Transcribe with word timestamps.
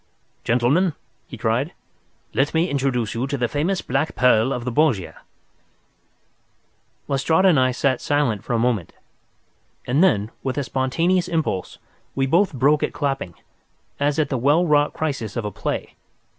"Gentlemen," 0.43 0.93
he 1.27 1.37
cried, 1.37 1.73
"let 2.33 2.55
me 2.55 2.71
introduce 2.71 3.13
you 3.13 3.27
to 3.27 3.37
the 3.37 3.47
famous 3.47 3.83
black 3.83 4.15
pearl 4.15 4.51
of 4.51 4.65
the 4.65 4.71
Borgias." 4.71 5.13
Lestrade 7.07 7.45
and 7.45 7.59
I 7.59 7.69
sat 7.69 8.01
silent 8.01 8.43
for 8.43 8.53
a 8.53 8.57
moment, 8.57 8.93
and 9.85 10.03
then, 10.03 10.31
with 10.41 10.57
a 10.57 10.63
spontaneous 10.63 11.27
impulse, 11.27 11.77
we 12.15 12.25
both 12.25 12.51
broke 12.51 12.81
at 12.81 12.93
clapping, 12.93 13.35
as 13.99 14.17
at 14.17 14.29
the 14.29 14.39
well 14.39 14.65
wrought 14.65 14.93
crisis 14.93 15.35
of 15.35 15.45
a 15.45 15.51
play. 15.51 15.95